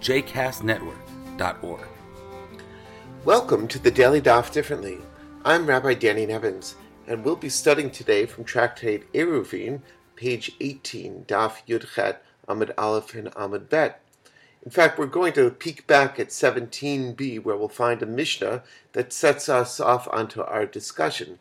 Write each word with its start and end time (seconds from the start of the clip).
jcastnetwork.org. 0.00 1.86
Welcome 3.24 3.68
to 3.68 3.78
the 3.78 3.90
Daily 3.90 4.22
Daf 4.22 4.50
Differently. 4.50 4.98
I'm 5.44 5.66
Rabbi 5.66 5.92
Danny 5.92 6.24
Nevins, 6.24 6.74
and 7.06 7.22
we'll 7.22 7.36
be 7.36 7.50
studying 7.50 7.90
today 7.90 8.24
from 8.24 8.44
Tractate 8.44 9.04
Eruvin, 9.12 9.82
page 10.16 10.52
18, 10.58 11.26
Daf 11.28 11.56
Yudchet, 11.68 12.16
Amud 12.48 12.72
Aleph, 12.78 13.14
and 13.14 13.30
Amud 13.32 13.68
Bet. 13.68 14.00
In 14.64 14.70
fact, 14.70 14.98
we're 14.98 15.06
going 15.06 15.34
to 15.34 15.50
peek 15.50 15.86
back 15.86 16.18
at 16.18 16.28
17b, 16.28 17.42
where 17.44 17.56
we'll 17.56 17.68
find 17.68 18.02
a 18.02 18.06
Mishnah 18.06 18.62
that 18.92 19.12
sets 19.12 19.50
us 19.50 19.80
off 19.80 20.08
onto 20.10 20.40
our 20.40 20.64
discussion. 20.64 21.38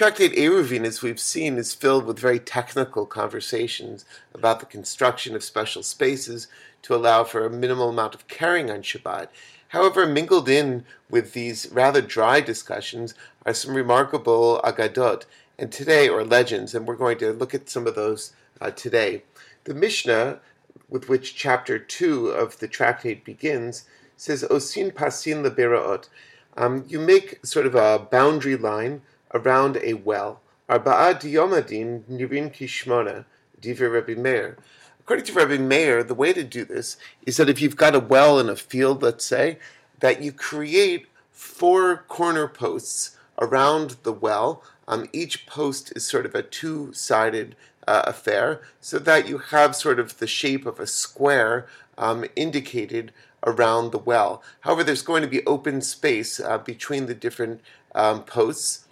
Tractate 0.00 0.32
Eruvin, 0.32 0.86
as 0.86 1.02
we've 1.02 1.20
seen, 1.20 1.58
is 1.58 1.74
filled 1.74 2.06
with 2.06 2.18
very 2.18 2.38
technical 2.38 3.04
conversations 3.04 4.06
about 4.32 4.58
the 4.58 4.64
construction 4.64 5.36
of 5.36 5.44
special 5.44 5.82
spaces 5.82 6.48
to 6.80 6.94
allow 6.94 7.22
for 7.22 7.44
a 7.44 7.50
minimal 7.50 7.90
amount 7.90 8.14
of 8.14 8.26
carrying 8.26 8.70
on 8.70 8.80
Shabbat. 8.80 9.28
However, 9.68 10.06
mingled 10.06 10.48
in 10.48 10.86
with 11.10 11.34
these 11.34 11.68
rather 11.70 12.00
dry 12.00 12.40
discussions 12.40 13.12
are 13.44 13.52
some 13.52 13.74
remarkable 13.74 14.62
agadot, 14.64 15.26
and 15.58 15.70
today, 15.70 16.08
or 16.08 16.24
legends, 16.24 16.74
and 16.74 16.86
we're 16.86 16.96
going 16.96 17.18
to 17.18 17.34
look 17.34 17.52
at 17.54 17.68
some 17.68 17.86
of 17.86 17.94
those 17.94 18.32
uh, 18.58 18.70
today. 18.70 19.24
The 19.64 19.74
Mishnah, 19.74 20.40
with 20.88 21.10
which 21.10 21.36
chapter 21.36 21.78
2 21.78 22.28
of 22.28 22.58
the 22.58 22.68
tractate 22.68 23.22
begins, 23.22 23.84
says, 24.16 24.44
Osin 24.44 24.94
pasin 24.94 25.44
leberaot. 25.44 26.08
Um, 26.56 26.86
you 26.88 26.98
make 26.98 27.44
sort 27.44 27.66
of 27.66 27.74
a 27.74 27.98
boundary 27.98 28.56
line 28.56 29.02
around 29.34 29.78
a 29.82 29.94
well. 29.94 30.40
Arba'a 30.68 31.20
diyomadin 31.20 32.02
nirin 32.04 32.54
kishmona, 32.54 33.24
Rabbi 33.62 34.14
Meir. 34.14 34.56
According 35.00 35.26
to 35.26 35.32
Rabbi 35.32 35.58
Meir, 35.58 36.04
the 36.04 36.14
way 36.14 36.32
to 36.32 36.44
do 36.44 36.64
this 36.64 36.96
is 37.26 37.36
that 37.36 37.48
if 37.48 37.60
you've 37.60 37.76
got 37.76 37.94
a 37.94 38.00
well 38.00 38.38
in 38.38 38.48
a 38.48 38.56
field, 38.56 39.02
let's 39.02 39.24
say, 39.24 39.58
that 39.98 40.22
you 40.22 40.32
create 40.32 41.06
four 41.30 42.04
corner 42.08 42.46
posts 42.46 43.16
around 43.40 43.96
the 44.02 44.12
well. 44.12 44.62
Um, 44.86 45.08
each 45.12 45.46
post 45.46 45.92
is 45.96 46.06
sort 46.06 46.26
of 46.26 46.34
a 46.34 46.42
two 46.42 46.92
sided 46.92 47.56
uh, 47.88 48.02
affair, 48.06 48.60
so 48.80 48.98
that 48.98 49.28
you 49.28 49.38
have 49.38 49.74
sort 49.74 49.98
of 49.98 50.18
the 50.18 50.26
shape 50.26 50.66
of 50.66 50.78
a 50.78 50.86
square 50.86 51.66
um, 51.96 52.24
indicated 52.36 53.12
around 53.44 53.90
the 53.90 53.98
well. 53.98 54.42
However, 54.60 54.84
there's 54.84 55.02
going 55.02 55.22
to 55.22 55.28
be 55.28 55.44
open 55.46 55.80
space 55.80 56.38
uh, 56.38 56.58
between 56.58 57.06
the 57.06 57.14
different 57.14 57.60
um, 57.94 58.24
posts. 58.24 58.84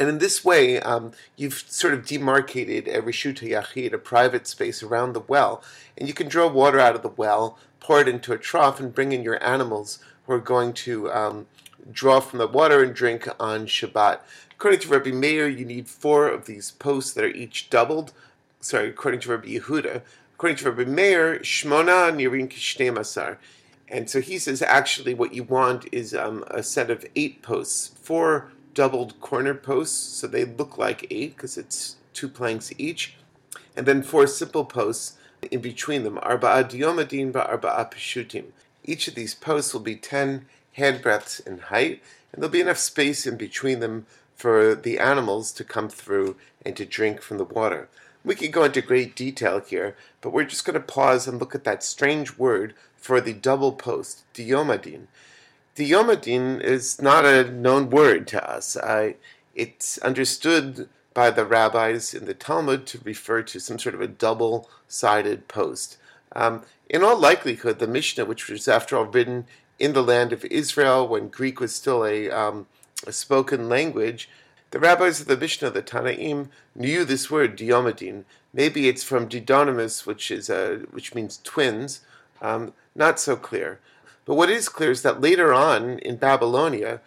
And 0.00 0.08
in 0.08 0.16
this 0.16 0.42
way, 0.42 0.80
um, 0.80 1.12
you've 1.36 1.62
sort 1.68 1.92
of 1.92 2.06
demarcated 2.06 2.88
a 2.88 3.02
Rishuta 3.02 3.46
Yachid, 3.50 3.92
a 3.92 3.98
private 3.98 4.46
space 4.46 4.82
around 4.82 5.12
the 5.12 5.20
well. 5.20 5.62
And 5.98 6.08
you 6.08 6.14
can 6.14 6.26
draw 6.26 6.48
water 6.48 6.80
out 6.80 6.96
of 6.96 7.02
the 7.02 7.10
well, 7.10 7.58
pour 7.80 8.00
it 8.00 8.08
into 8.08 8.32
a 8.32 8.38
trough, 8.38 8.80
and 8.80 8.94
bring 8.94 9.12
in 9.12 9.22
your 9.22 9.44
animals 9.44 9.98
who 10.24 10.32
are 10.32 10.38
going 10.38 10.72
to 10.72 11.12
um, 11.12 11.46
draw 11.92 12.18
from 12.18 12.38
the 12.38 12.46
water 12.46 12.82
and 12.82 12.94
drink 12.94 13.28
on 13.38 13.66
Shabbat. 13.66 14.20
According 14.52 14.80
to 14.80 14.88
Rabbi 14.88 15.10
Meir, 15.10 15.46
you 15.46 15.66
need 15.66 15.86
four 15.86 16.28
of 16.28 16.46
these 16.46 16.70
posts 16.70 17.12
that 17.12 17.24
are 17.24 17.28
each 17.28 17.68
doubled. 17.68 18.14
Sorry, 18.58 18.88
according 18.88 19.20
to 19.20 19.30
Rabbi 19.32 19.48
Yehuda. 19.48 20.00
According 20.34 20.56
to 20.56 20.70
Rabbi 20.70 20.90
Meir, 20.90 21.40
Shmona 21.40 22.10
Nirin 22.10 22.48
Kishnei 22.48 22.90
Masar. 22.90 23.36
And 23.86 24.08
so 24.08 24.22
he 24.22 24.38
says 24.38 24.62
actually 24.62 25.12
what 25.12 25.34
you 25.34 25.42
want 25.42 25.86
is 25.92 26.14
um, 26.14 26.42
a 26.50 26.62
set 26.62 26.90
of 26.90 27.04
eight 27.14 27.42
posts, 27.42 27.88
four 27.88 28.48
doubled 28.74 29.20
corner 29.20 29.54
posts, 29.54 30.18
so 30.18 30.26
they 30.26 30.44
look 30.44 30.78
like 30.78 31.06
eight 31.10 31.36
because 31.36 31.56
it's 31.56 31.96
two 32.12 32.28
planks 32.28 32.72
each, 32.78 33.14
and 33.76 33.86
then 33.86 34.02
four 34.02 34.26
simple 34.26 34.64
posts 34.64 35.16
in 35.50 35.60
between 35.60 36.04
them. 36.04 36.16
Arba'a 36.16 36.68
diomadin 36.68 37.32
arba'a 37.32 37.90
peshutim. 37.92 38.46
Each 38.84 39.08
of 39.08 39.14
these 39.14 39.34
posts 39.34 39.72
will 39.72 39.80
be 39.80 39.96
ten 39.96 40.46
handbreadths 40.76 41.46
in 41.46 41.58
height, 41.58 42.02
and 42.32 42.42
there'll 42.42 42.52
be 42.52 42.60
enough 42.60 42.78
space 42.78 43.26
in 43.26 43.36
between 43.36 43.80
them 43.80 44.06
for 44.34 44.74
the 44.74 44.98
animals 44.98 45.52
to 45.52 45.64
come 45.64 45.88
through 45.88 46.36
and 46.64 46.76
to 46.76 46.84
drink 46.86 47.20
from 47.20 47.38
the 47.38 47.44
water. 47.44 47.88
We 48.24 48.34
could 48.34 48.52
go 48.52 48.64
into 48.64 48.82
great 48.82 49.16
detail 49.16 49.60
here, 49.60 49.96
but 50.20 50.30
we're 50.30 50.44
just 50.44 50.64
going 50.64 50.74
to 50.74 50.80
pause 50.80 51.26
and 51.26 51.38
look 51.38 51.54
at 51.54 51.64
that 51.64 51.82
strange 51.82 52.36
word 52.36 52.74
for 52.96 53.20
the 53.20 53.32
double 53.32 53.72
post, 53.72 54.24
diomadin. 54.34 55.06
Diomadin 55.76 56.60
is 56.60 57.00
not 57.00 57.24
a 57.24 57.50
known 57.50 57.90
word 57.90 58.26
to 58.28 58.50
us. 58.50 58.76
I, 58.76 59.16
it's 59.54 59.98
understood 59.98 60.88
by 61.14 61.30
the 61.30 61.44
rabbis 61.44 62.14
in 62.14 62.26
the 62.26 62.34
Talmud 62.34 62.86
to 62.86 63.00
refer 63.04 63.42
to 63.42 63.60
some 63.60 63.78
sort 63.78 63.94
of 63.94 64.00
a 64.00 64.08
double 64.08 64.68
sided 64.88 65.48
post. 65.48 65.96
Um, 66.32 66.62
in 66.88 67.04
all 67.04 67.18
likelihood, 67.18 67.78
the 67.78 67.86
Mishnah, 67.86 68.24
which 68.24 68.48
was 68.48 68.68
after 68.68 68.96
all 68.96 69.04
written 69.04 69.46
in 69.78 69.92
the 69.92 70.02
land 70.02 70.32
of 70.32 70.44
Israel 70.46 71.06
when 71.06 71.28
Greek 71.28 71.60
was 71.60 71.74
still 71.74 72.04
a, 72.04 72.30
um, 72.30 72.66
a 73.06 73.12
spoken 73.12 73.68
language, 73.68 74.28
the 74.70 74.78
rabbis 74.78 75.20
of 75.20 75.26
the 75.26 75.36
Mishnah, 75.36 75.70
the 75.70 75.82
Tanaim, 75.82 76.48
knew 76.74 77.04
this 77.04 77.30
word 77.30 77.56
diomadin. 77.56 78.24
Maybe 78.52 78.88
it's 78.88 79.02
from 79.02 79.28
didonymus, 79.28 80.06
which 80.06 80.30
is 80.30 80.48
a, 80.48 80.86
which 80.90 81.14
means 81.14 81.40
twins. 81.42 82.00
Um, 82.40 82.72
not 82.94 83.18
so 83.18 83.36
clear. 83.36 83.80
But 84.30 84.36
what 84.36 84.48
is 84.48 84.68
clear 84.68 84.92
is 84.92 85.02
that 85.02 85.20
later 85.20 85.52
on 85.52 85.98
in 85.98 86.14
Babylonia, 86.14 87.00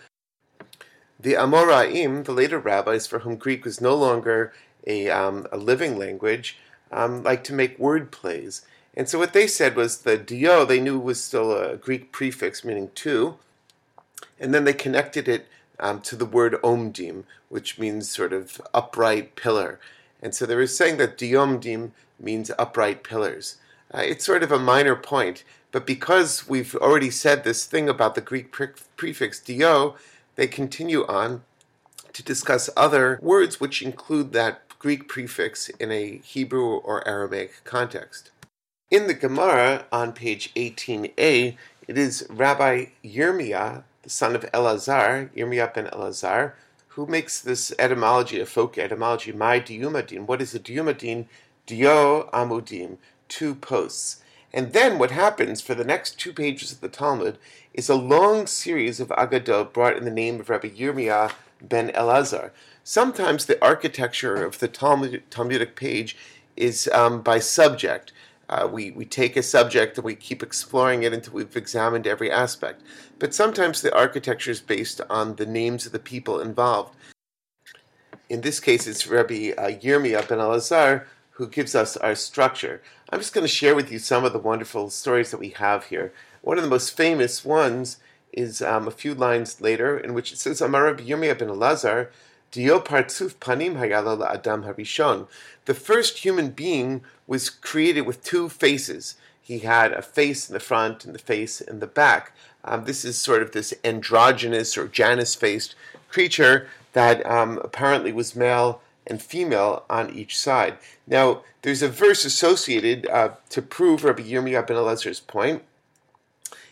the 1.17 1.35
Amoraim, 1.35 2.25
the 2.25 2.33
later 2.33 2.59
rabbis 2.59 3.07
for 3.07 3.19
whom 3.19 3.37
Greek 3.37 3.63
was 3.63 3.79
no 3.79 3.95
longer 3.95 4.51
a, 4.85 5.09
um, 5.09 5.47
a 5.49 5.55
living 5.55 5.97
language, 5.97 6.57
um, 6.91 7.23
to 7.23 7.53
make 7.53 7.79
word 7.79 8.11
plays. 8.11 8.63
And 8.93 9.07
so 9.07 9.17
what 9.19 9.31
they 9.31 9.47
said 9.47 9.77
was 9.77 9.99
the 9.99 10.17
dio 10.17 10.65
they 10.65 10.81
knew 10.81 10.99
was 10.99 11.23
still 11.23 11.57
a 11.57 11.77
Greek 11.77 12.11
prefix 12.11 12.65
meaning 12.65 12.91
two, 12.93 13.37
and 14.37 14.53
then 14.53 14.65
they 14.65 14.73
connected 14.73 15.29
it 15.29 15.47
um, 15.79 16.01
to 16.01 16.17
the 16.17 16.25
word 16.25 16.61
omdim, 16.61 17.23
which 17.47 17.79
means 17.79 18.11
sort 18.11 18.33
of 18.33 18.59
upright 18.73 19.37
pillar. 19.37 19.79
And 20.21 20.35
so 20.35 20.45
they 20.45 20.55
were 20.55 20.67
saying 20.67 20.97
that 20.97 21.17
diomdim 21.17 21.91
means 22.19 22.51
upright 22.59 23.01
pillars. 23.01 23.59
Uh, 23.93 24.01
it's 24.01 24.25
sort 24.25 24.43
of 24.43 24.51
a 24.51 24.59
minor 24.59 24.97
point, 24.97 25.45
but 25.73 25.87
because 25.87 26.47
we've 26.47 26.75
already 26.75 27.09
said 27.09 27.43
this 27.43 27.65
thing 27.65 27.89
about 27.89 28.15
the 28.15 28.21
Greek 28.21 28.51
pre- 28.51 28.69
prefix 28.95 29.39
dio, 29.39 29.95
they 30.35 30.47
continue 30.47 31.05
on 31.07 31.43
to 32.13 32.23
discuss 32.23 32.69
other 32.77 33.19
words 33.21 33.59
which 33.59 33.81
include 33.81 34.33
that 34.33 34.61
Greek 34.77 35.09
prefix 35.09 35.69
in 35.69 35.91
a 35.91 36.19
Hebrew 36.19 36.75
or 36.75 37.05
Aramaic 37.07 37.63
context. 37.63 38.29
In 38.91 39.07
the 39.07 39.15
Gemara 39.15 39.85
on 39.91 40.13
page 40.13 40.53
18a, 40.53 41.57
it 41.87 41.97
is 41.97 42.27
Rabbi 42.29 42.85
Yirmiyah, 43.03 43.83
the 44.03 44.09
son 44.11 44.35
of 44.35 44.43
Elazar, 44.53 45.29
Yirmiyah 45.35 45.73
ben 45.73 45.87
Elazar, 45.87 46.53
who 46.89 47.07
makes 47.07 47.41
this 47.41 47.73
etymology, 47.79 48.39
a 48.39 48.45
folk 48.45 48.77
etymology, 48.77 49.31
my 49.31 49.59
diumadin. 49.59 50.27
What 50.27 50.41
is 50.41 50.53
a 50.53 50.59
diumadin? 50.59 51.25
Dio 51.65 52.29
amudim, 52.31 52.97
two 53.27 53.55
posts. 53.55 54.22
And 54.53 54.71
then 54.71 54.99
what 54.99 55.11
happens 55.11 55.61
for 55.61 55.73
the 55.73 55.83
next 55.83 56.19
two 56.19 56.31
pages 56.31 56.71
of 56.71 56.79
the 56.79 56.87
Talmud 56.87 57.39
is 57.73 57.89
a 57.89 57.95
long 57.95 58.45
series 58.45 58.99
of 58.99 59.07
Agadot 59.09 59.73
brought 59.73 59.97
in 59.97 60.05
the 60.05 60.11
name 60.11 60.39
of 60.39 60.49
Rabbi 60.49 60.69
Yirmiyah 60.69 61.31
ben 61.59 61.89
Elazar. 61.89 62.51
Sometimes 62.83 63.45
the 63.45 63.63
architecture 63.63 64.45
of 64.45 64.59
the 64.59 64.67
Talmud, 64.67 65.23
Talmudic 65.31 65.75
page 65.75 66.15
is 66.55 66.87
um, 66.93 67.21
by 67.21 67.39
subject. 67.39 68.11
Uh, 68.47 68.69
we, 68.71 68.91
we 68.91 69.05
take 69.05 69.35
a 69.35 69.41
subject 69.41 69.97
and 69.97 70.05
we 70.05 70.13
keep 70.13 70.43
exploring 70.43 71.01
it 71.01 71.13
until 71.13 71.33
we've 71.33 71.57
examined 71.57 72.05
every 72.05 72.29
aspect. 72.29 72.83
But 73.17 73.33
sometimes 73.33 73.81
the 73.81 73.95
architecture 73.95 74.51
is 74.51 74.61
based 74.61 75.01
on 75.09 75.37
the 75.37 75.47
names 75.47 75.87
of 75.87 75.93
the 75.93 75.99
people 75.99 76.39
involved. 76.39 76.93
In 78.29 78.41
this 78.41 78.59
case, 78.59 78.85
it's 78.85 79.07
Rabbi 79.07 79.53
uh, 79.57 79.69
Yirmiyah 79.69 80.27
ben 80.27 80.37
Elazar 80.37 81.05
who 81.33 81.47
gives 81.47 81.73
us 81.73 81.97
our 81.97 82.15
structure. 82.15 82.81
I'm 83.13 83.19
just 83.19 83.35
going 83.35 83.43
to 83.45 83.47
share 83.47 83.75
with 83.75 83.91
you 83.91 83.99
some 83.99 84.25
of 84.25 84.33
the 84.33 84.39
wonderful 84.39 84.89
stories 84.89 85.29
that 85.29 85.37
we 85.37 85.49
have 85.49 85.85
here. 85.85 86.11
One 86.41 86.57
of 86.57 86.63
the 86.63 86.69
most 86.69 86.97
famous 86.97 87.45
ones 87.45 87.97
is 88.31 88.59
um, 88.59 88.87
a 88.87 88.91
few 88.91 89.13
lines 89.13 89.61
later, 89.61 89.95
in 89.95 90.15
which 90.15 90.31
it 90.31 90.39
says, 90.39 90.61
Amar 90.61 90.95
Yirmiyah 90.95 91.37
ben 91.37 91.49
Elazar, 91.49 92.07
Dio 92.49 92.79
partzuf 92.79 93.35
panim 93.35 93.75
hayala 93.75 94.33
Adam 94.33 94.63
harishon. 94.63 95.27
The 95.65 95.75
first 95.75 96.25
human 96.25 96.49
being 96.49 97.03
was 97.27 97.51
created 97.51 98.01
with 98.01 98.23
two 98.23 98.49
faces. 98.49 99.15
he 99.39 99.59
had 99.59 99.91
a 99.91 100.01
face 100.01 100.49
in 100.49 100.55
the 100.55 100.59
front 100.59 101.05
and 101.05 101.13
the 101.13 101.19
face 101.19 101.61
in 101.61 101.81
the 101.81 101.85
back. 101.85 102.31
Um, 102.65 102.85
this 102.85 103.05
is 103.05 103.15
sort 103.15 103.43
of 103.43 103.51
this 103.51 103.75
androgynous 103.83 104.75
or 104.75 104.87
Janus 104.87 105.35
faced 105.35 105.75
creature 106.09 106.67
that 106.93 107.23
um, 107.29 107.59
apparently 107.63 108.11
was 108.11 108.35
male 108.35 108.81
and 109.05 109.21
female 109.21 109.83
on 109.89 110.13
each 110.13 110.37
side. 110.37 110.77
Now, 111.07 111.41
there's 111.61 111.81
a 111.81 111.89
verse 111.89 112.25
associated 112.25 113.07
uh, 113.07 113.31
to 113.49 113.61
prove 113.61 114.03
Rabbi 114.03 114.23
Yirmiyah 114.23 114.67
ben 114.67 114.77
Elazar's 114.77 115.19
point. 115.19 115.63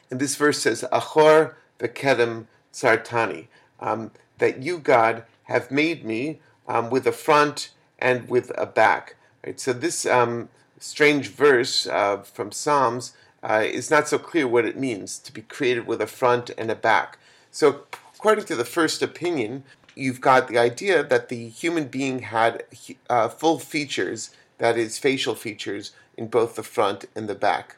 And 0.09 0.19
this 0.19 0.35
verse 0.35 0.59
says, 0.59 0.83
Achor 0.91 1.55
v'kedem 1.79 2.45
sartani, 2.73 3.47
um, 3.79 4.11
that 4.37 4.61
you, 4.61 4.77
God, 4.77 5.23
have 5.43 5.71
made 5.71 6.05
me 6.05 6.39
um, 6.67 6.89
with 6.89 7.07
a 7.07 7.11
front 7.11 7.71
and 7.99 8.27
with 8.29 8.51
a 8.57 8.65
back. 8.65 9.15
Right? 9.45 9.59
So 9.59 9.73
this 9.73 10.05
um, 10.05 10.49
strange 10.79 11.29
verse 11.29 11.87
uh, 11.87 12.17
from 12.17 12.51
Psalms 12.51 13.13
uh, 13.43 13.63
is 13.65 13.89
not 13.89 14.07
so 14.07 14.17
clear 14.17 14.47
what 14.47 14.65
it 14.65 14.77
means 14.77 15.17
to 15.19 15.31
be 15.31 15.41
created 15.41 15.87
with 15.87 16.01
a 16.01 16.07
front 16.07 16.51
and 16.57 16.69
a 16.69 16.75
back. 16.75 17.17
So, 17.51 17.83
according 18.15 18.45
to 18.45 18.55
the 18.55 18.65
first 18.65 19.01
opinion, 19.01 19.63
you've 19.95 20.21
got 20.21 20.47
the 20.47 20.57
idea 20.57 21.03
that 21.03 21.29
the 21.29 21.49
human 21.49 21.85
being 21.85 22.19
had 22.19 22.63
uh, 23.09 23.29
full 23.29 23.59
features, 23.59 24.31
that 24.57 24.77
is, 24.77 24.97
facial 24.97 25.35
features, 25.35 25.91
in 26.17 26.27
both 26.27 26.55
the 26.55 26.63
front 26.63 27.05
and 27.15 27.27
the 27.27 27.35
back. 27.35 27.77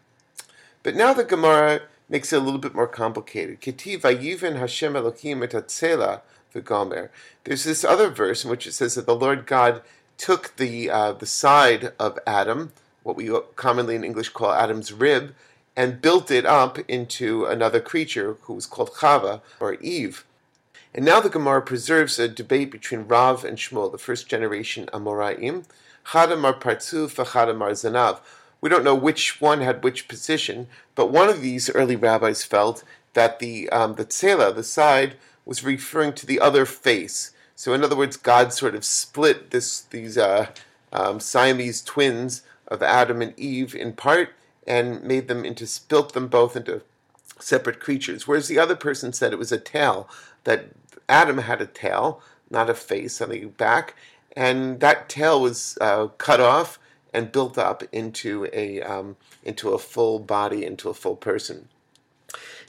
But 0.82 0.96
now 0.96 1.14
the 1.14 1.24
Gemara 1.24 1.82
makes 2.10 2.34
it 2.34 2.38
a 2.38 2.44
little 2.44 2.60
bit 2.60 2.76
more 2.76 2.88
complicated. 2.88 3.62
Ketiv 3.62 4.02
vayiven 4.02 4.58
Hashem 4.58 4.94
Elokim 4.94 5.48
etatzela 5.48 6.22
v'gomer. 6.54 7.10
There's 7.44 7.64
this 7.64 7.84
other 7.84 8.10
verse 8.10 8.44
in 8.44 8.50
which 8.50 8.68
it 8.68 8.74
says 8.74 8.96
that 8.96 9.06
the 9.06 9.16
Lord 9.16 9.46
God 9.46 9.82
took 10.18 10.56
the 10.58 10.90
uh, 10.90 11.14
the 11.14 11.26
side 11.26 11.94
of 12.00 12.20
Adam, 12.28 12.74
what 13.04 13.16
we 13.16 13.36
commonly 13.56 13.96
in 13.96 14.04
English 14.04 14.30
call 14.30 14.52
Adam's 14.52 14.94
rib, 14.94 15.34
and 15.76 16.02
built 16.02 16.30
it 16.30 16.46
up 16.46 16.78
into 16.88 17.46
another 17.46 17.80
creature 17.80 18.38
who 18.42 18.54
was 18.54 18.66
called 18.66 18.92
Chava 18.92 19.42
or 19.60 19.76
Eve. 19.76 20.26
And 20.96 21.06
now 21.06 21.20
the 21.20 21.30
Gemara 21.30 21.62
preserves 21.62 22.20
a 22.20 22.28
debate 22.28 22.70
between 22.70 23.08
Rav 23.08 23.44
and 23.44 23.58
Shmuel, 23.58 23.92
the 23.92 23.98
first 23.98 24.28
generation 24.28 24.90
Amoraim, 24.94 25.66
Chadamar 26.08 26.62
Partzuf, 26.62 27.16
Chadamar 27.16 27.72
Zanav. 27.72 28.20
We 28.62 28.70
don't 28.70 28.84
know 28.84 28.96
which 28.96 29.42
one 29.42 29.62
had 29.62 29.84
which 29.84 30.08
position, 30.08 30.68
but 30.94 31.12
one 31.12 31.30
of 31.30 31.42
these 31.42 31.70
early 31.72 31.96
rabbis 31.96 32.44
felt 32.44 32.84
that 33.14 33.40
the 33.40 33.70
um, 33.70 33.96
the 33.96 34.06
tzela, 34.06 34.56
the 34.56 34.64
side, 34.64 35.16
was 35.46 35.64
referring 35.64 36.14
to 36.14 36.26
the 36.26 36.40
other 36.40 36.66
face. 36.66 37.32
So, 37.56 37.74
in 37.74 37.84
other 37.84 37.96
words, 37.96 38.16
God 38.16 38.54
sort 38.54 38.76
of 38.76 38.86
split 38.86 39.50
this 39.50 39.82
these 39.82 40.18
uh, 40.18 40.48
um, 40.92 41.20
Siamese 41.20 41.82
twins 41.82 42.44
of 42.68 42.84
Adam 42.84 43.22
and 43.22 43.38
Eve 43.38 43.76
in 43.76 43.94
part 43.94 44.30
and 44.66 45.04
made 45.04 45.28
them 45.28 45.44
into 45.44 45.68
built 45.90 46.14
them 46.14 46.28
both 46.28 46.56
into 46.56 46.82
separate 47.40 47.80
creatures. 47.80 48.28
Whereas 48.28 48.48
the 48.48 48.60
other 48.60 48.76
person 48.76 49.12
said 49.12 49.34
it 49.34 49.40
was 49.40 49.52
a 49.52 49.60
tail 49.60 50.08
that 50.44 50.70
Adam 51.10 51.40
had 51.40 51.62
a 51.62 51.66
tail, 51.66 52.22
not 52.50 52.70
a 52.70 52.74
face 52.74 53.22
on 53.22 53.30
the 53.30 53.46
back, 53.46 53.96
and 54.36 54.80
that 54.80 55.10
tail 55.10 55.42
was 55.42 55.78
uh, 55.82 56.08
cut 56.18 56.40
off 56.40 56.80
and 57.14 57.32
built 57.32 57.58
up 57.58 57.84
into 57.92 58.48
a 58.52 58.82
um, 58.82 59.16
into 59.44 59.70
a 59.70 59.80
full 59.80 60.20
body, 60.20 60.66
into 60.66 60.90
a 60.90 60.94
full 60.94 61.16
person. 61.16 61.70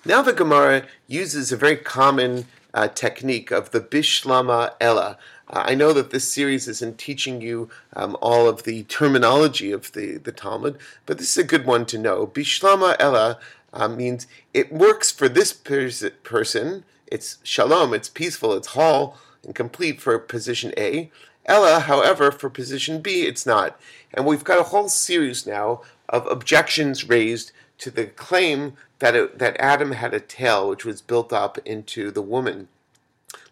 Now 0.04 0.20
the 0.20 0.34
Gemara 0.34 0.86
uses 1.06 1.50
a 1.50 1.56
very 1.56 1.76
common 1.76 2.46
uh, 2.74 2.88
technique 2.88 3.50
of 3.50 3.70
the 3.70 3.80
Bishlama 3.80 4.74
Ella. 4.80 5.16
Uh, 5.48 5.62
I 5.66 5.74
know 5.74 5.92
that 5.94 6.10
this 6.10 6.30
series 6.30 6.68
isn't 6.68 6.98
teaching 6.98 7.40
you 7.40 7.70
um, 7.94 8.16
all 8.20 8.48
of 8.48 8.64
the 8.64 8.82
terminology 8.84 9.72
of 9.72 9.92
the, 9.92 10.18
the 10.18 10.32
Talmud, 10.32 10.78
but 11.06 11.18
this 11.18 11.30
is 11.30 11.44
a 11.44 11.46
good 11.46 11.64
one 11.64 11.86
to 11.86 11.98
know. 11.98 12.26
Bishlama 12.26 12.96
Ella 12.98 13.38
uh, 13.72 13.88
means 13.88 14.26
it 14.52 14.72
works 14.72 15.10
for 15.10 15.28
this 15.28 15.52
pers- 15.52 16.04
person 16.22 16.84
it's 17.14 17.38
shalom, 17.44 17.94
it's 17.94 18.08
peaceful, 18.08 18.54
it's 18.54 18.68
whole 18.68 19.16
and 19.44 19.54
complete 19.54 20.00
for 20.00 20.18
position 20.18 20.72
A. 20.76 21.12
Ella, 21.46 21.78
however, 21.80 22.32
for 22.32 22.50
position 22.50 23.00
B, 23.00 23.22
it's 23.22 23.46
not. 23.46 23.78
And 24.12 24.26
we've 24.26 24.42
got 24.42 24.58
a 24.58 24.64
whole 24.64 24.88
series 24.88 25.46
now 25.46 25.82
of 26.08 26.26
objections 26.26 27.08
raised 27.08 27.52
to 27.78 27.90
the 27.92 28.06
claim 28.06 28.72
that, 28.98 29.14
it, 29.14 29.38
that 29.38 29.56
Adam 29.60 29.92
had 29.92 30.12
a 30.12 30.18
tail 30.18 30.68
which 30.68 30.84
was 30.84 31.00
built 31.00 31.32
up 31.32 31.56
into 31.64 32.10
the 32.10 32.22
woman. 32.22 32.66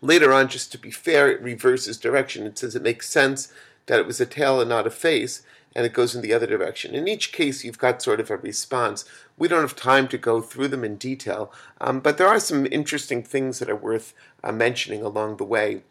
Later 0.00 0.32
on, 0.32 0.48
just 0.48 0.72
to 0.72 0.78
be 0.78 0.90
fair, 0.90 1.30
it 1.30 1.40
reverses 1.40 1.98
direction. 1.98 2.46
It 2.46 2.58
says 2.58 2.74
it 2.74 2.82
makes 2.82 3.08
sense 3.08 3.52
that 3.86 4.00
it 4.00 4.06
was 4.06 4.20
a 4.20 4.26
tail 4.26 4.60
and 4.60 4.70
not 4.70 4.88
a 4.88 4.90
face, 4.90 5.42
and 5.74 5.86
it 5.86 5.92
goes 5.92 6.14
in 6.14 6.22
the 6.22 6.32
other 6.32 6.46
direction. 6.46 6.94
In 6.94 7.08
each 7.08 7.32
case, 7.32 7.64
you've 7.64 7.78
got 7.78 8.02
sort 8.02 8.20
of 8.20 8.30
a 8.30 8.36
response. 8.36 9.04
We 9.38 9.48
don't 9.48 9.62
have 9.62 9.76
time 9.76 10.08
to 10.08 10.18
go 10.18 10.40
through 10.40 10.68
them 10.68 10.84
in 10.84 10.96
detail, 10.96 11.52
um, 11.80 12.00
but 12.00 12.18
there 12.18 12.28
are 12.28 12.40
some 12.40 12.66
interesting 12.66 13.22
things 13.22 13.58
that 13.58 13.70
are 13.70 13.76
worth 13.76 14.14
uh, 14.44 14.52
mentioning 14.52 15.02
along 15.02 15.36
the 15.36 15.44
way. 15.44 15.82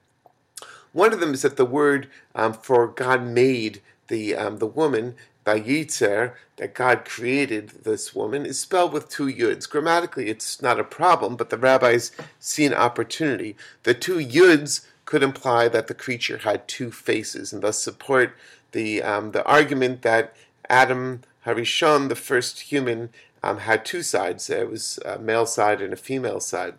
One 0.93 1.13
of 1.13 1.19
them 1.19 1.33
is 1.33 1.41
that 1.43 1.57
the 1.57 1.65
word 1.65 2.09
um, 2.35 2.53
for 2.53 2.87
God 2.87 3.23
made 3.23 3.81
the 4.07 4.35
um, 4.35 4.57
the 4.57 4.67
woman 4.67 5.15
Vayitzer, 5.45 6.33
that 6.57 6.75
God 6.75 7.05
created 7.05 7.83
this 7.83 8.13
woman, 8.13 8.45
is 8.45 8.59
spelled 8.59 8.93
with 8.93 9.09
two 9.09 9.25
yuds. 9.25 9.67
Grammatically, 9.67 10.29
it's 10.29 10.61
not 10.61 10.79
a 10.79 10.83
problem, 10.83 11.35
but 11.35 11.49
the 11.49 11.57
rabbis 11.57 12.11
see 12.39 12.65
an 12.65 12.73
opportunity. 12.73 13.55
The 13.83 13.93
two 13.93 14.17
yuds 14.17 14.85
could 15.05 15.23
imply 15.23 15.67
that 15.67 15.87
the 15.87 15.95
creature 15.95 16.39
had 16.39 16.67
two 16.67 16.91
faces, 16.91 17.51
and 17.51 17.63
thus 17.63 17.79
support 17.79 18.35
the 18.71 19.01
um, 19.01 19.31
the 19.31 19.45
argument 19.45 20.01
that 20.01 20.35
Adam 20.69 21.21
Harishon, 21.45 22.09
the 22.09 22.15
first 22.15 22.61
human, 22.61 23.09
um, 23.43 23.59
had 23.59 23.85
two 23.85 24.03
sides. 24.03 24.47
There 24.47 24.67
was 24.67 24.99
a 25.05 25.19
male 25.19 25.45
side 25.45 25.81
and 25.81 25.93
a 25.93 25.97
female 25.97 26.39
side. 26.39 26.75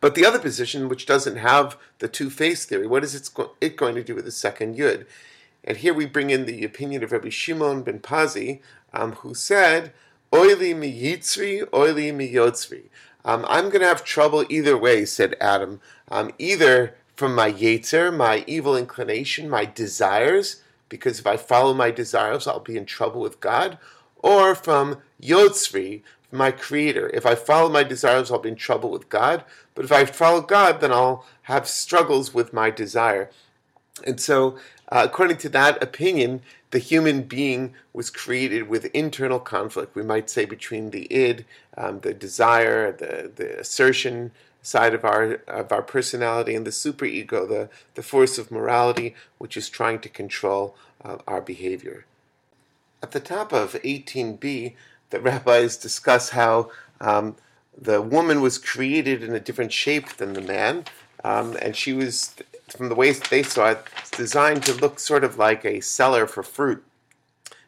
But 0.00 0.14
the 0.14 0.26
other 0.26 0.38
position, 0.38 0.88
which 0.88 1.06
doesn't 1.06 1.36
have 1.36 1.76
the 1.98 2.08
two-face 2.08 2.64
theory, 2.64 2.86
what 2.86 3.04
is 3.04 3.14
it, 3.14 3.30
it 3.60 3.76
going 3.76 3.94
to 3.94 4.04
do 4.04 4.14
with 4.14 4.24
the 4.24 4.30
second 4.32 4.76
yud? 4.76 5.06
And 5.64 5.78
here 5.78 5.94
we 5.94 6.06
bring 6.06 6.30
in 6.30 6.44
the 6.44 6.64
opinion 6.64 7.02
of 7.02 7.12
Rabbi 7.12 7.28
Shimon 7.28 7.82
ben 7.82 8.00
Pazi, 8.00 8.60
um, 8.92 9.12
who 9.12 9.34
said, 9.34 9.92
"Oili 10.32 10.76
mi 10.76 10.92
yitzri, 10.92 11.64
oili 11.70 12.12
mi 12.12 12.32
yotzri." 12.32 12.84
Um, 13.24 13.44
I'm 13.48 13.68
going 13.68 13.80
to 13.80 13.86
have 13.86 14.04
trouble 14.04 14.44
either 14.48 14.76
way," 14.76 15.04
said 15.04 15.36
Adam. 15.40 15.80
Um, 16.08 16.32
either 16.38 16.96
from 17.14 17.34
my 17.36 17.52
yetzer, 17.52 18.14
my 18.14 18.42
evil 18.48 18.76
inclination, 18.76 19.48
my 19.48 19.64
desires, 19.64 20.62
because 20.92 21.18
if 21.18 21.26
I 21.26 21.38
follow 21.38 21.72
my 21.72 21.90
desires, 21.90 22.46
I'll 22.46 22.60
be 22.60 22.76
in 22.76 22.84
trouble 22.84 23.22
with 23.22 23.40
God, 23.40 23.78
or 24.16 24.54
from 24.54 24.98
yotzri, 25.22 26.02
my 26.30 26.50
creator. 26.50 27.08
If 27.14 27.24
I 27.24 27.34
follow 27.34 27.70
my 27.70 27.82
desires, 27.82 28.30
I'll 28.30 28.38
be 28.38 28.50
in 28.50 28.56
trouble 28.56 28.90
with 28.90 29.08
God. 29.08 29.42
But 29.74 29.86
if 29.86 29.92
I 29.92 30.04
follow 30.04 30.42
God, 30.42 30.82
then 30.82 30.92
I'll 30.92 31.24
have 31.44 31.66
struggles 31.66 32.34
with 32.34 32.52
my 32.52 32.68
desire. 32.68 33.30
And 34.06 34.20
so 34.20 34.58
uh, 34.90 35.06
according 35.06 35.38
to 35.38 35.48
that 35.48 35.82
opinion, 35.82 36.42
the 36.72 36.78
human 36.78 37.22
being 37.22 37.72
was 37.94 38.10
created 38.10 38.68
with 38.68 38.84
internal 38.92 39.40
conflict, 39.40 39.96
we 39.96 40.02
might 40.02 40.28
say, 40.28 40.44
between 40.44 40.90
the 40.90 41.10
id, 41.10 41.46
um, 41.78 42.00
the 42.00 42.12
desire, 42.12 42.92
the, 42.92 43.32
the 43.34 43.58
assertion 43.60 44.30
side 44.62 44.94
of 44.94 45.04
our 45.04 45.40
of 45.46 45.72
our 45.72 45.82
personality, 45.82 46.54
and 46.54 46.66
the 46.66 46.70
superego, 46.70 47.48
the, 47.48 47.68
the 47.94 48.02
force 48.02 48.38
of 48.38 48.50
morality, 48.50 49.14
which 49.38 49.56
is 49.56 49.68
trying 49.68 49.98
to 50.00 50.08
control 50.08 50.76
uh, 51.04 51.18
our 51.26 51.40
behavior. 51.40 52.06
At 53.02 53.10
the 53.10 53.20
top 53.20 53.52
of 53.52 53.74
18b, 53.74 54.74
the 55.10 55.20
rabbis 55.20 55.76
discuss 55.76 56.30
how 56.30 56.70
um, 57.00 57.36
the 57.76 58.00
woman 58.00 58.40
was 58.40 58.58
created 58.58 59.22
in 59.22 59.34
a 59.34 59.40
different 59.40 59.72
shape 59.72 60.16
than 60.16 60.34
the 60.34 60.40
man, 60.40 60.84
um, 61.24 61.56
and 61.60 61.74
she 61.74 61.92
was 61.92 62.34
from 62.68 62.88
the 62.88 62.94
way 62.94 63.12
they 63.12 63.42
saw 63.42 63.70
it, 63.70 63.84
designed 64.12 64.62
to 64.64 64.74
look 64.74 64.98
sort 64.98 65.24
of 65.24 65.36
like 65.36 65.64
a 65.64 65.80
cellar 65.80 66.26
for 66.26 66.42
fruit. 66.42 66.82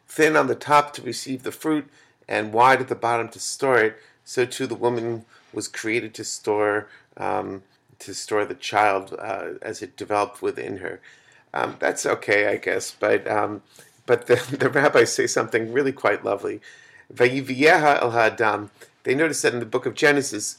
Thin 0.07 0.35
on 0.35 0.47
the 0.47 0.55
top 0.55 0.93
to 0.93 1.01
receive 1.01 1.43
the 1.43 1.51
fruit, 1.51 1.87
and 2.27 2.53
wide 2.53 2.81
at 2.81 2.87
the 2.87 2.95
bottom 2.95 3.29
to 3.29 3.39
store 3.39 3.77
it. 3.77 3.97
So 4.23 4.45
too, 4.45 4.65
the 4.65 4.75
woman 4.75 5.25
was 5.55 5.67
created 5.67 6.13
to 6.15 6.23
store 6.23 6.87
um, 7.17 7.63
to 7.99 8.13
store 8.13 8.45
the 8.45 8.55
child 8.55 9.15
uh, 9.17 9.51
as 9.61 9.81
it 9.81 9.95
developed 9.95 10.41
within 10.41 10.77
her. 10.77 10.99
Um, 11.53 11.77
that's 11.79 12.05
okay, 12.05 12.47
I 12.47 12.57
guess, 12.57 12.91
but 12.91 13.27
um, 13.27 13.61
but 14.05 14.27
the, 14.27 14.35
the 14.59 14.69
rabbis 14.69 15.13
say 15.13 15.27
something 15.27 15.71
really 15.71 15.93
quite 15.93 16.23
lovely. 16.23 16.61
El. 17.19 18.69
They 19.03 19.13
notice 19.13 19.41
that 19.43 19.53
in 19.53 19.59
the 19.59 19.65
book 19.65 19.85
of 19.85 19.93
Genesis, 19.93 20.57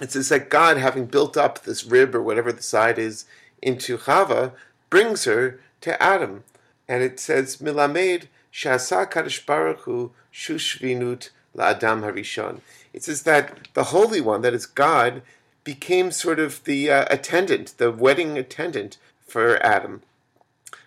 it 0.00 0.12
says 0.12 0.28
that 0.28 0.50
God, 0.50 0.76
having 0.76 1.06
built 1.06 1.36
up 1.36 1.62
this 1.62 1.84
rib 1.84 2.14
or 2.14 2.22
whatever 2.22 2.52
the 2.52 2.62
side 2.62 2.98
is 2.98 3.24
into 3.60 3.96
Chava 3.96 4.52
brings 4.90 5.24
her 5.24 5.60
to 5.80 6.02
Adam. 6.02 6.44
And 6.88 7.02
it 7.02 7.18
says, 7.18 7.60
Milamed 7.60 8.28
Shasa 8.52 9.10
Kadosh 9.10 9.44
Baruch 9.44 9.80
Hu 9.80 10.12
Shushvinut 10.32 11.30
La'adam 11.56 12.02
Harishon. 12.02 12.60
It 12.92 13.04
says 13.04 13.22
that 13.22 13.68
the 13.74 13.84
Holy 13.84 14.20
One, 14.20 14.42
that 14.42 14.54
is 14.54 14.66
God, 14.66 15.22
became 15.64 16.10
sort 16.10 16.38
of 16.38 16.64
the 16.64 16.90
uh, 16.90 17.06
attendant, 17.08 17.74
the 17.78 17.90
wedding 17.90 18.36
attendant 18.36 18.98
for 19.26 19.62
Adam. 19.64 20.02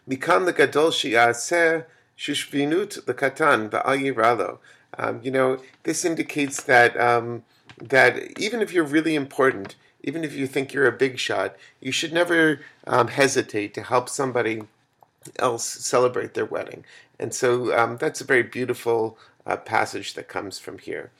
Mikan 0.07 0.45
the 0.45 0.53
Gadol 0.53 0.91
Shi'aseh 0.91 1.85
Shushvinut 2.17 3.05
the 3.05 3.13
Katan 3.13 3.69
Ba'al 3.69 4.13
Yiralo. 4.13 4.59
Um, 4.97 5.19
you 5.23 5.31
know, 5.31 5.59
this 5.83 6.05
indicates 6.05 6.61
that 6.63 6.99
um, 6.99 7.43
that 7.77 8.39
even 8.39 8.61
if 8.61 8.71
you're 8.71 8.85
really 8.85 9.15
important, 9.15 9.75
even 10.03 10.23
if 10.23 10.33
you 10.33 10.47
think 10.47 10.71
you're 10.71 10.87
a 10.87 10.91
big 10.91 11.17
shot, 11.19 11.55
you 11.81 11.91
should 11.91 12.13
never 12.13 12.61
um, 12.87 13.09
hesitate 13.09 13.73
to 13.73 13.81
help 13.81 14.07
somebody 14.07 14.61
else 15.39 15.65
celebrate 15.65 16.33
their 16.33 16.45
wedding. 16.45 16.85
And 17.19 17.33
so 17.33 17.77
um, 17.77 17.97
that's 17.97 18.21
a 18.21 18.25
very 18.25 18.43
beautiful 18.43 19.17
uh, 19.45 19.57
passage 19.57 20.13
that 20.13 20.27
comes 20.27 20.59
from 20.59 20.77
here. 20.77 21.11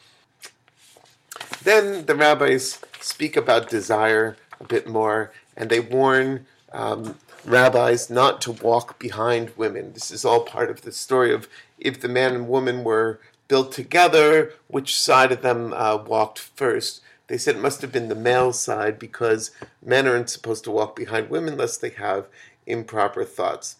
Then 1.65 2.05
the 2.05 2.13
rabbis 2.13 2.79
speak 3.01 3.35
about 3.35 3.71
desire 3.71 4.37
a 4.59 4.65
bit 4.65 4.87
more, 4.87 5.31
and 5.57 5.67
they 5.67 5.79
warn 5.79 6.45
um, 6.71 7.17
rabbis 7.43 8.07
not 8.07 8.39
to 8.41 8.51
walk 8.51 8.99
behind 8.99 9.51
women. 9.57 9.93
This 9.93 10.11
is 10.11 10.23
all 10.23 10.41
part 10.41 10.69
of 10.69 10.83
the 10.83 10.91
story 10.91 11.33
of 11.33 11.47
if 11.79 11.99
the 11.99 12.07
man 12.07 12.35
and 12.35 12.47
woman 12.47 12.83
were 12.83 13.19
built 13.47 13.71
together, 13.71 14.53
which 14.67 14.95
side 14.95 15.31
of 15.31 15.41
them 15.41 15.73
uh, 15.73 15.97
walked 15.97 16.37
first. 16.37 17.01
They 17.29 17.37
said 17.39 17.55
it 17.55 17.63
must 17.63 17.81
have 17.81 17.91
been 17.91 18.09
the 18.09 18.15
male 18.15 18.53
side 18.53 18.99
because 18.99 19.49
men 19.83 20.07
aren't 20.07 20.29
supposed 20.29 20.65
to 20.65 20.71
walk 20.71 20.95
behind 20.95 21.31
women 21.31 21.57
lest 21.57 21.81
they 21.81 21.89
have 21.89 22.27
improper 22.67 23.25
thoughts. 23.25 23.77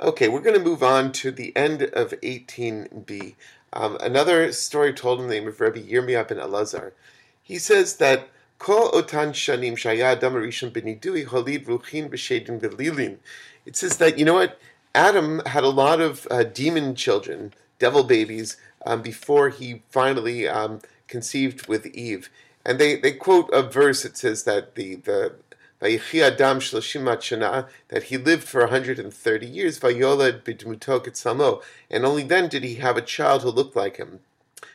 Okay, 0.00 0.28
we're 0.28 0.40
going 0.40 0.56
to 0.56 0.64
move 0.64 0.84
on 0.84 1.10
to 1.10 1.32
the 1.32 1.54
end 1.56 1.82
of 1.82 2.12
18b. 2.20 3.34
Um, 3.72 3.96
another 4.00 4.52
story 4.52 4.92
told 4.92 5.20
in 5.20 5.26
the 5.26 5.34
name 5.34 5.48
of 5.48 5.60
Rabbi 5.60 5.80
Yirmiyah 5.80 6.28
ben 6.28 6.38
Elazar. 6.38 6.92
He 7.44 7.58
says 7.58 7.96
that 7.96 8.28
Kol 8.58 8.90
otan 8.92 9.34
shanim 9.34 9.74
ruchin 9.74 10.72
v'lilin. 12.60 13.18
It 13.66 13.76
says 13.76 13.98
that, 13.98 14.18
you 14.18 14.24
know 14.24 14.34
what, 14.34 14.58
Adam 14.94 15.42
had 15.44 15.62
a 15.62 15.68
lot 15.68 16.00
of 16.00 16.26
uh, 16.30 16.44
demon 16.44 16.94
children, 16.94 17.52
devil 17.78 18.02
babies, 18.02 18.56
um, 18.86 19.02
before 19.02 19.50
he 19.50 19.82
finally 19.90 20.48
um, 20.48 20.80
conceived 21.06 21.68
with 21.68 21.84
Eve. 21.86 22.30
And 22.64 22.78
they, 22.78 22.96
they 22.96 23.12
quote 23.12 23.50
a 23.52 23.62
verse 23.62 24.04
that 24.04 24.16
says 24.16 24.44
that 24.44 24.74
the, 24.74 24.94
the 24.96 25.34
Adam 25.82 27.66
that 27.88 28.02
he 28.04 28.16
lived 28.16 28.44
for 28.44 28.60
130 28.60 29.46
years, 29.46 29.78
b'dmuto 29.78 31.62
and 31.90 32.06
only 32.06 32.22
then 32.22 32.48
did 32.48 32.64
he 32.64 32.76
have 32.76 32.96
a 32.96 33.02
child 33.02 33.42
who 33.42 33.50
looked 33.50 33.76
like 33.76 33.98
him. 33.98 34.20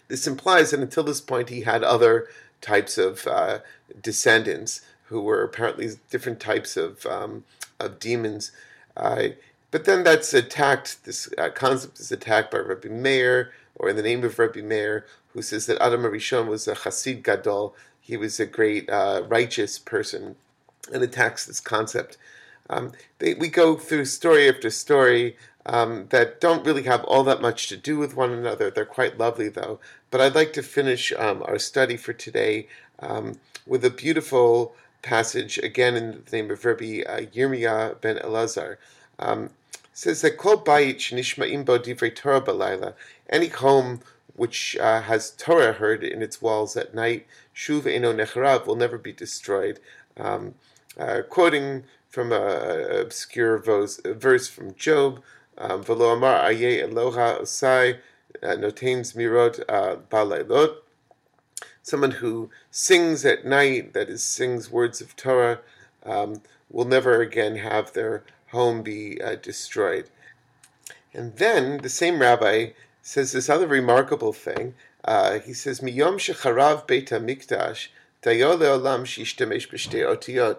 This 0.08 0.28
implies 0.28 0.72
that 0.72 0.80
until 0.80 1.04
this 1.04 1.22
point 1.22 1.50
he 1.50 1.62
had 1.62 1.84
other 1.84 2.28
types 2.62 2.98
of 2.98 3.26
uh, 3.28 3.60
descendants 4.02 4.82
who 5.06 5.22
were 5.22 5.44
apparently 5.44 5.90
different 6.10 6.40
types 6.40 6.78
of 6.78 7.06
um, 7.06 7.44
of 7.80 8.00
demons. 8.00 8.52
Uh, 8.96 9.30
but 9.72 9.86
then 9.86 10.04
that's 10.04 10.34
attacked. 10.34 11.04
This 11.06 11.30
uh, 11.38 11.50
concept 11.50 12.00
is 12.00 12.12
attacked 12.12 12.52
by 12.52 12.60
Rabbi 12.60 12.90
Meir, 12.90 13.52
or 13.76 13.90
in 13.90 13.96
the 13.96 14.02
name 14.02 14.24
of 14.24 14.38
Rabbi 14.38 14.62
Meir, 14.62 15.06
who 15.34 15.42
says 15.42 15.66
that 15.68 15.82
Adam 15.82 16.04
Arishon 16.04 16.48
was 16.48 16.68
a 16.68 16.76
Hasid 16.76 17.24
Gadol. 17.24 17.76
He 18.02 18.18
was 18.18 18.40
a 18.40 18.46
great 18.46 18.90
uh, 18.90 19.24
righteous 19.28 19.78
person, 19.80 20.36
and 20.92 21.04
attacks 21.04 21.46
this 21.46 21.60
concept. 21.60 22.18
Um, 22.70 22.92
they, 23.20 23.34
we 23.34 23.48
go 23.50 23.76
through 23.76 24.06
story 24.06 24.48
after 24.50 24.70
story 24.70 25.38
um, 25.70 26.08
that 26.10 26.42
don't 26.42 26.66
really 26.66 26.84
have 26.84 27.04
all 27.04 27.24
that 27.24 27.42
much 27.42 27.68
to 27.68 27.78
do 27.78 27.98
with 27.98 28.16
one 28.16 28.32
another. 28.32 28.72
They're 28.72 28.86
quite 28.86 29.20
lovely, 29.20 29.50
though. 29.50 29.80
But 30.10 30.20
I'd 30.20 30.34
like 30.34 30.52
to 30.54 30.64
finish 30.64 31.14
um, 31.16 31.44
our 31.44 31.60
study 31.60 31.96
for 31.96 32.12
today 32.12 32.68
um, 32.98 33.40
with 33.68 33.86
a 33.86 33.92
beautiful 33.92 34.74
passage, 35.04 35.60
again 35.60 35.96
in 35.96 36.24
the 36.26 36.36
name 36.36 36.50
of 36.50 36.66
Rabbi 36.66 37.04
uh, 37.08 37.22
Yirmiyah 37.22 38.02
ben 38.02 38.18
Elazar. 38.18 38.78
Um, 39.20 39.52
says 39.94 40.22
that 40.22 40.38
Kol 40.38 40.58
Bayit 40.58 41.14
Nishma'im 41.14 41.66
Bo 41.66 41.78
Divrei 41.78 42.16
Torah 42.16 42.42
Balayla, 42.42 42.96
any 43.30 43.50
home 43.50 44.02
which 44.36 44.76
uh, 44.78 45.02
has 45.02 45.32
Torah 45.32 45.74
heard 45.74 46.04
in 46.04 46.24
its 46.24 46.42
walls 46.42 46.76
at 46.78 46.96
night, 46.96 47.28
Shuv 47.54 47.86
Eno 47.86 48.12
Necharav, 48.12 48.66
will 48.66 48.76
never 48.76 48.98
be 48.98 49.14
destroyed. 49.14 49.80
Um, 50.18 50.56
uh, 50.98 51.22
quoting 51.30 51.84
from 52.10 52.32
an 52.32 53.02
obscure 53.02 53.60
verse 53.60 54.48
from 54.48 54.74
Job, 54.74 55.22
amar 55.60 56.36
aye 56.46 56.82
Eloha 56.82 57.42
osai 57.42 58.00
uh, 58.42 58.48
noten 58.56 59.02
zemirot 59.02 59.64
uh, 59.68 59.98
someone 61.82 62.12
who 62.12 62.50
sings 62.72 63.26
at 63.26 63.46
night, 63.46 63.94
that 63.94 64.10
is, 64.10 64.24
sings 64.24 64.70
words 64.70 65.02
of 65.02 65.16
Torah, 65.16 65.60
um, 66.06 66.42
will 66.70 66.86
never 66.86 67.22
again 67.22 67.58
have 67.58 67.94
their 67.94 68.24
home 68.52 68.84
be 68.84 69.22
uh, 69.22 69.36
destroyed. 69.36 70.10
And 71.14 71.36
then 71.38 71.80
the 71.80 71.90
same 71.90 72.20
rabbi 72.20 72.72
says 73.02 73.32
this 73.32 73.50
other 73.50 73.68
remarkable 73.68 74.34
thing. 74.34 74.76
Uh, 75.04 75.40
he 75.40 75.54
says, 75.54 75.80
"Miyom 75.80 76.18
shecharav 76.18 76.86
beit 76.86 77.10
hamikdash 77.10 77.88
dayo 78.22 78.58
leolam 78.58 79.04
shishtamesh 79.04 79.68
b'shtei 79.70 80.06
otiyot." 80.06 80.58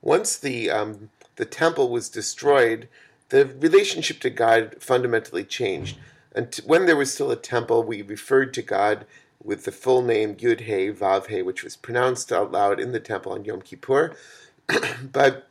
Once 0.00 0.36
the 0.36 0.70
um, 0.70 1.10
the 1.36 1.44
temple 1.44 1.88
was 1.90 2.08
destroyed, 2.08 2.88
the 3.32 3.46
relationship 3.46 4.20
to 4.20 4.28
God 4.28 4.76
fundamentally 4.78 5.42
changed. 5.42 5.96
And 6.34 6.54
when 6.66 6.84
there 6.84 6.96
was 6.96 7.12
still 7.12 7.30
a 7.30 7.36
temple, 7.36 7.82
we 7.82 8.02
referred 8.02 8.52
to 8.54 8.62
God 8.62 9.06
with 9.42 9.64
the 9.64 9.72
full 9.72 10.02
name 10.02 10.36
Yud 10.36 10.60
He 10.60 10.90
Vav 10.90 11.28
He, 11.28 11.40
which 11.40 11.64
was 11.64 11.74
pronounced 11.74 12.30
out 12.30 12.52
loud 12.52 12.78
in 12.78 12.92
the 12.92 13.00
temple 13.00 13.32
on 13.32 13.46
Yom 13.46 13.62
Kippur. 13.62 14.14
but 15.12 15.48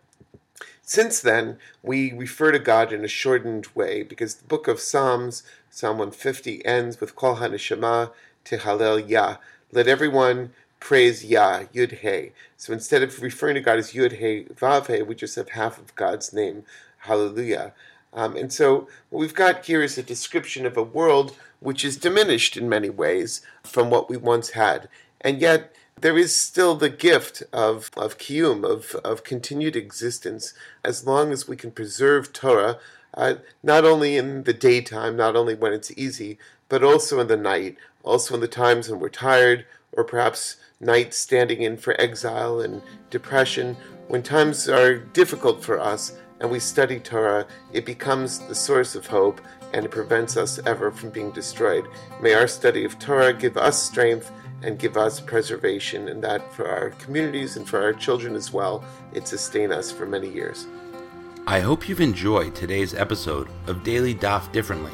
since 0.83 1.19
then, 1.21 1.57
we 1.81 2.13
refer 2.13 2.51
to 2.51 2.59
God 2.59 2.93
in 2.93 3.03
a 3.03 3.07
shortened 3.07 3.67
way 3.73 4.03
because 4.03 4.35
the 4.35 4.47
book 4.47 4.67
of 4.67 4.79
Psalms, 4.79 5.41
Psalm 5.71 5.97
150, 5.97 6.63
ends 6.63 7.01
with 7.01 7.15
Kol 7.15 7.37
HaNeshama 7.37 8.11
Tehalel 8.45 9.09
Yah. 9.09 9.37
Let 9.71 9.87
everyone 9.87 10.51
praise 10.79 11.25
Yah, 11.25 11.63
Yud 11.73 11.99
He. 11.99 12.33
So 12.57 12.73
instead 12.73 13.01
of 13.01 13.23
referring 13.23 13.55
to 13.55 13.61
God 13.61 13.79
as 13.79 13.93
Yud 13.93 14.19
He 14.19 14.53
Vav 14.53 14.95
He, 14.95 15.01
we 15.01 15.15
just 15.15 15.35
have 15.35 15.49
half 15.49 15.79
of 15.79 15.95
God's 15.95 16.31
name, 16.31 16.63
Hallelujah. 17.01 17.73
Um, 18.13 18.35
and 18.35 18.53
so 18.53 18.87
what 19.09 19.19
we've 19.19 19.33
got 19.33 19.65
here 19.65 19.81
is 19.81 19.97
a 19.97 20.03
description 20.03 20.65
of 20.65 20.77
a 20.77 20.83
world 20.83 21.35
which 21.59 21.83
is 21.83 21.97
diminished 21.97 22.57
in 22.57 22.69
many 22.69 22.89
ways 22.89 23.41
from 23.63 23.89
what 23.89 24.09
we 24.09 24.17
once 24.17 24.51
had. 24.51 24.87
And 25.21 25.41
yet 25.41 25.75
there 25.99 26.17
is 26.17 26.35
still 26.35 26.75
the 26.75 26.89
gift 26.89 27.41
of, 27.51 27.89
of 27.97 28.17
kiyum, 28.17 28.63
of, 28.63 28.95
of 29.03 29.23
continued 29.23 29.75
existence, 29.75 30.53
as 30.83 31.07
long 31.07 31.31
as 31.31 31.47
we 31.47 31.55
can 31.55 31.71
preserve 31.71 32.33
Torah, 32.33 32.77
uh, 33.15 33.35
not 33.63 33.83
only 33.83 34.17
in 34.17 34.43
the 34.43 34.53
daytime, 34.53 35.15
not 35.15 35.35
only 35.35 35.55
when 35.55 35.73
it's 35.73 35.91
easy, 35.97 36.37
but 36.69 36.83
also 36.83 37.19
in 37.19 37.27
the 37.27 37.37
night, 37.37 37.77
also 38.03 38.35
in 38.35 38.41
the 38.41 38.47
times 38.47 38.89
when 38.89 38.99
we're 38.99 39.09
tired, 39.09 39.65
or 39.91 40.03
perhaps 40.03 40.57
nights 40.79 41.17
standing 41.17 41.61
in 41.61 41.77
for 41.77 41.99
exile 41.99 42.61
and 42.61 42.81
depression, 43.09 43.75
when 44.07 44.23
times 44.23 44.67
are 44.69 44.97
difficult 44.97 45.63
for 45.63 45.79
us, 45.79 46.13
and 46.41 46.49
we 46.49 46.59
study 46.59 46.99
Torah, 46.99 47.45
it 47.71 47.85
becomes 47.85 48.39
the 48.39 48.55
source 48.55 48.95
of 48.95 49.05
hope 49.05 49.39
and 49.73 49.85
it 49.85 49.91
prevents 49.91 50.35
us 50.35 50.59
ever 50.65 50.91
from 50.91 51.11
being 51.11 51.31
destroyed. 51.31 51.87
May 52.19 52.33
our 52.33 52.47
study 52.47 52.83
of 52.83 52.97
Torah 52.97 53.31
give 53.31 53.57
us 53.57 53.81
strength 53.81 54.31
and 54.63 54.77
give 54.77 54.97
us 54.97 55.19
preservation, 55.19 56.07
and 56.09 56.23
that 56.23 56.53
for 56.53 56.67
our 56.67 56.91
communities 56.91 57.57
and 57.57 57.67
for 57.67 57.81
our 57.81 57.93
children 57.93 58.35
as 58.35 58.53
well, 58.53 58.83
it 59.13 59.27
sustain 59.27 59.71
us 59.71 59.91
for 59.91 60.05
many 60.05 60.29
years. 60.29 60.67
I 61.47 61.61
hope 61.61 61.89
you've 61.89 62.01
enjoyed 62.01 62.53
today's 62.53 62.93
episode 62.93 63.47
of 63.65 63.83
Daily 63.83 64.13
Daf 64.13 64.51
Differently, 64.51 64.91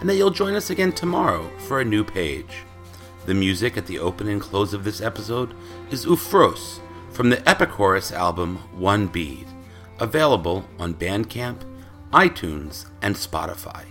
and 0.00 0.08
that 0.08 0.14
you'll 0.14 0.30
join 0.30 0.54
us 0.54 0.70
again 0.70 0.92
tomorrow 0.92 1.50
for 1.66 1.80
a 1.80 1.84
new 1.84 2.04
page. 2.04 2.64
The 3.26 3.34
music 3.34 3.76
at 3.76 3.86
the 3.86 3.98
open 3.98 4.28
and 4.28 4.40
close 4.40 4.72
of 4.72 4.84
this 4.84 5.00
episode 5.00 5.52
is 5.90 6.06
Ufros 6.06 6.78
from 7.10 7.30
the 7.30 7.38
Epichorus 7.38 8.12
album 8.12 8.58
One 8.72 9.08
Bead 9.08 9.48
available 10.00 10.64
on 10.78 10.94
Bandcamp, 10.94 11.62
iTunes, 12.12 12.86
and 13.02 13.14
Spotify. 13.14 13.84